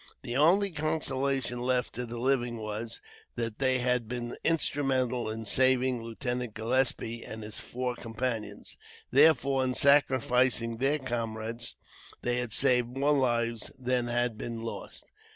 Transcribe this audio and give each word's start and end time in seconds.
The 0.23 0.35
only 0.35 0.71
consolation 0.71 1.61
left 1.61 1.93
to 1.93 2.07
the 2.07 2.17
living 2.17 2.57
was, 2.57 3.01
that 3.35 3.59
they 3.59 3.77
had 3.77 4.07
been 4.07 4.35
instrumental 4.43 5.29
in 5.29 5.45
saving 5.45 6.01
Lieutenant 6.01 6.55
Gillespie 6.55 7.23
and 7.23 7.43
his 7.43 7.59
four 7.59 7.95
companions; 7.95 8.77
therefore, 9.11 9.63
in 9.63 9.75
sacrificing 9.75 10.77
their 10.77 10.97
comrades, 10.97 11.75
they 12.23 12.37
had 12.37 12.51
saved 12.51 12.97
more 12.97 13.11
lives 13.13 13.71
than 13.77 14.07
had 14.07 14.39
been 14.39 14.63
lost. 14.63 15.05